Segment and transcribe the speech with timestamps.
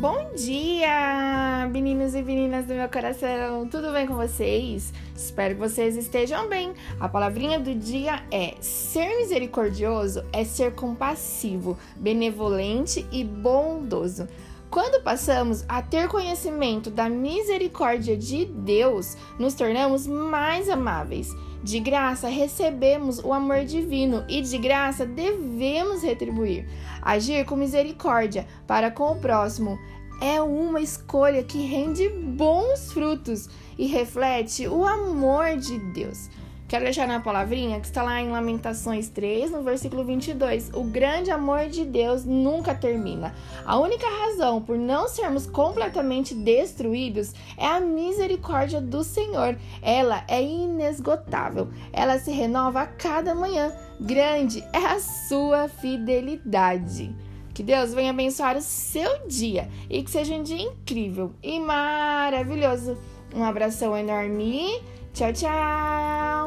[0.00, 3.66] Bom dia, meninos e meninas do meu coração.
[3.68, 4.92] Tudo bem com vocês?
[5.12, 6.72] Espero que vocês estejam bem.
[7.00, 14.28] A palavrinha do dia é: ser misericordioso é ser compassivo, benevolente e bondoso.
[14.70, 21.34] Quando passamos a ter conhecimento da misericórdia de Deus, nos tornamos mais amáveis.
[21.62, 26.68] De graça recebemos o amor divino e de graça devemos retribuir.
[27.00, 29.78] Agir com misericórdia para com o próximo
[30.20, 33.48] é uma escolha que rende bons frutos
[33.78, 36.28] e reflete o amor de Deus.
[36.68, 40.70] Quero deixar na palavrinha que está lá em Lamentações 3, no versículo 22.
[40.74, 43.34] O grande amor de Deus nunca termina.
[43.64, 49.56] A única razão por não sermos completamente destruídos é a misericórdia do Senhor.
[49.80, 51.68] Ela é inesgotável.
[51.90, 53.72] Ela se renova a cada manhã.
[53.98, 57.16] Grande é a sua fidelidade.
[57.54, 62.98] Que Deus venha abençoar o seu dia e que seja um dia incrível e maravilhoso.
[63.34, 64.82] Um abração enorme
[65.18, 66.37] Tchau, tchau!